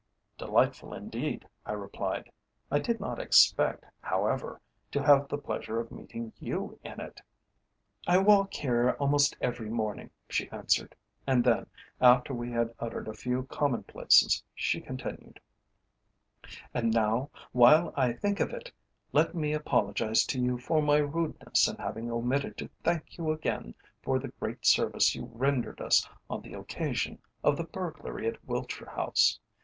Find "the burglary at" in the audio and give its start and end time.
27.55-28.43